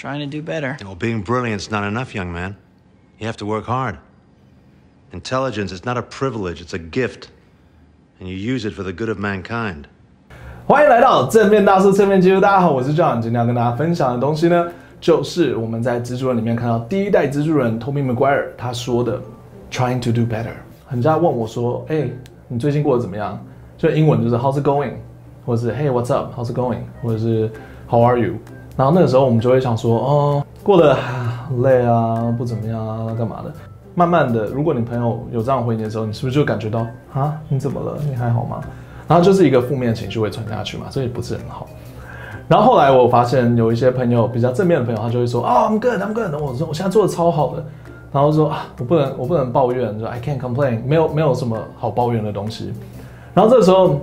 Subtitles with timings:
[0.00, 0.78] trying to do better.
[0.82, 2.56] Well, being brilliant's not enough, young man.
[3.18, 3.98] You have to work hard.
[5.12, 7.30] Intelligence is not a privilege, it's a gift.
[8.18, 9.84] And you use it for the good of mankind.
[10.66, 19.20] 欢迎来到正面大叔侧面技术，大家好，我是 John，今天要跟大家分享的东西呢，就是我们在蜘蛛人里面看到第一代蜘蛛人 Tobey Maguire 他说的
[19.70, 20.54] Trying to do better。
[20.90, 22.08] 人家问我说，哎，
[22.48, 23.38] 你最近过得怎么样？
[23.76, 24.94] 就英文就是 How's it going？
[25.44, 26.82] 或者是 Hey what's up？How's it going？
[27.02, 27.50] 或者是
[27.88, 28.36] How are you？
[28.80, 30.96] 然后那个时候我们就会想说，哦，过得
[31.58, 33.52] 累啊，不怎么样啊，干嘛的？
[33.94, 37.98] 慢慢的，如果你朋友有这样回你的时候，你是不是就感觉到啊，你怎么了？
[38.08, 38.58] 你还好吗？
[39.06, 41.66] 然后就是一个负面情绪会传下去嘛，所以不是很好。
[42.48, 46.32] 然后后来我发现有一些朋友比较正面的朋友，他就会说啊、oh,，I'm good，I'm good。
[46.42, 47.62] 我说我现在做的超好的。
[48.10, 52.72] 然后说啊，我不能我不能抱怨，说 I can't complain，没有没有什么好抱怨的东西。
[53.34, 54.00] 然后这个时候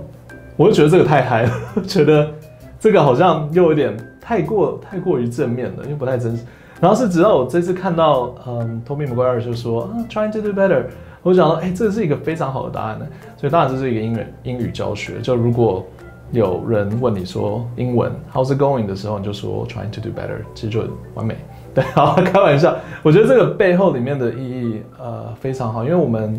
[0.56, 1.50] 我就觉得这个太嗨了，
[1.84, 2.30] 觉得
[2.78, 3.96] 这个好像又有点
[4.28, 6.44] 太过太过于正面了，因为不太真实。
[6.78, 10.84] 然后是直到我这次看到嗯，Tobey Maguire 就说啊，trying to do better。
[11.22, 13.06] 我想到，哎、这是一个非常好的答案呢。
[13.38, 15.18] 所以当然这是一个英语英语教学。
[15.22, 15.82] 就如果
[16.30, 20.82] 有人问你说英文 How's it going 的时候，你就说 Trying to do better，其实就
[21.14, 21.38] 完美。
[21.74, 22.76] 对，好，开玩笑。
[23.02, 25.84] 我觉得这个背后里面的意义，呃，非常好。
[25.84, 26.38] 因为我们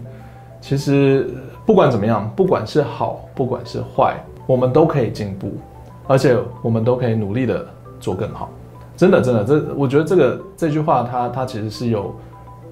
[0.61, 1.27] 其实
[1.65, 5.51] 不管怎么样，不管是好，不管是坏，我们都可以进步，
[6.07, 7.65] 而且我们都可以努力的
[7.99, 8.49] 做更好。
[8.95, 12.13] 真的，真的，这我觉得这个这句话它，它其实是有。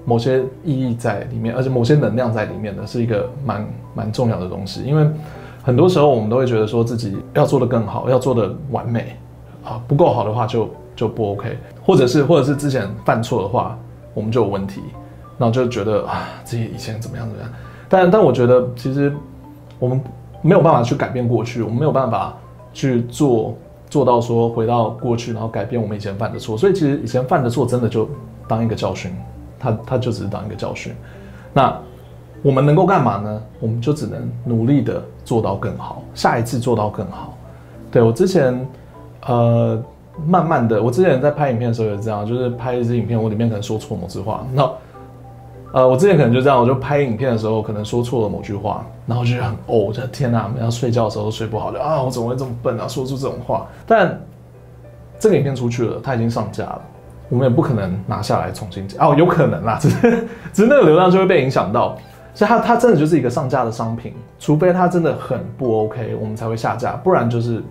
[0.04, 4.82] 某些意义在里面，而且某些能量在里面的是一个蛮蛮重要的东西。
[4.84, 5.06] 因为
[5.62, 9.14] 很多时候我们都会觉得说自己要做得更好，要做得完美
[9.62, 13.78] 啊，不够好的话就就不 OK，或者是或者是之前犯错的话，
[14.14, 14.80] 我们就有问题，
[15.36, 17.52] 然后就觉得啊自己以前怎么样怎么样。
[17.86, 19.12] 但但我觉得其实
[19.78, 20.00] 我们
[20.40, 22.34] 没有办法去改变过去，我们没有办法
[22.72, 23.54] 去做
[23.88, 26.56] 做到说回到过去，然后改变我们以前犯的错。
[26.56, 28.08] 所以其实以前犯的错真的就
[28.46, 29.12] 当一个教训。
[29.60, 30.94] 他他就只是当一个教训，
[31.52, 31.76] 那
[32.44, 33.42] 我们能够干嘛呢？
[33.58, 37.36] 我们就只能努力的做到更好，下一次做到更好。
[37.90, 38.64] 对，我之前，
[39.26, 39.82] 呃，
[40.24, 44.70] 慢慢的，我之前在拍影片的时候也是这样，就是拍一支影片，我里面可能说错某句话，那，
[45.72, 53.66] 呃，我之前可能就这样，我就拍影片的时候可能说错了某句话，然后就很哦，我觉得天哪，要睡觉的时候都睡不好，就啊，我怎么会这么笨啊，说出这种话？
[53.86, 54.18] 但
[55.18, 56.80] 这个影片出去了，它已经上架了。
[57.28, 61.94] 我们也不可能拿下来重新剪哦，有可能啦，只是只是那个流量就会被影响到，
[62.32, 67.62] 所以它它真的就是一个上架的商品，除非它真的很不 OK，我们才会下架，不然就是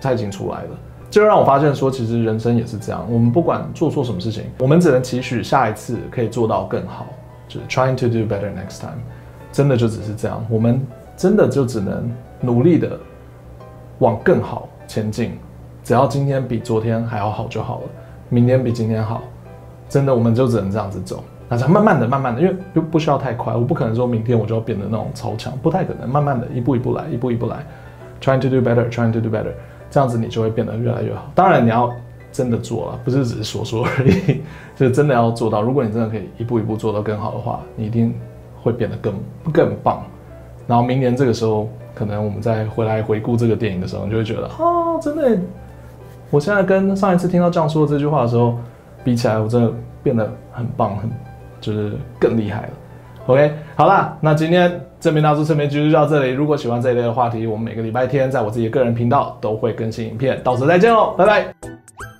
[0.00, 0.70] 它已经出来了。
[1.14, 7.06] 就让我发现说，其实人生也是这样，我们不管做错什么事情，我们只能期许下一次可以做到更好，
[7.46, 8.98] 就是 trying to do better next time，
[9.52, 10.84] 真的就只是这样，我们
[11.16, 12.10] 真的就只能
[12.40, 12.98] 努力的
[14.00, 15.38] 往更好前进，
[15.84, 17.82] 只要今天比昨天还要好就好了。
[18.28, 19.22] 明天比今天好，
[19.88, 21.22] 真的，我们就只能这样子走。
[21.48, 26.08] 那这样慢慢的、慢慢的，因为又不需要太快，我不可能说明天我就要变得那种超强，不太可能。
[26.08, 27.64] 慢慢的，一步一步来，一步一步来
[28.20, 29.52] ，trying to do better，trying to do better，
[29.94, 31.30] 这样子你就会变得越来越好。
[31.36, 31.88] 当然你要
[32.32, 34.40] 真的做了，不是只是说说而已，
[34.74, 35.62] 就是真的要做到。
[35.62, 38.12] 如果你真的可以一步一步做到更好的话，你一定
[38.60, 39.14] 会变得更
[39.52, 40.02] 更棒。
[40.66, 45.38] 然后明年这个时候，可能我们再回来回顾这个电影的时候，你就会觉得，啊，真的。
[46.28, 48.58] 我现在跟上一次听到这样说的这句话的时候
[49.04, 49.72] 比起来，我真的
[50.02, 51.08] 变得很棒，很
[51.60, 52.68] 就是更厉害了。
[53.26, 56.30] OK，好啦，那今天正面大叔侧面剧就到这里。
[56.30, 62.13] 如果喜欢这一类的话题，我们每个礼拜天在我自己的个人频道都会更新影片，到时再见喽，拜拜。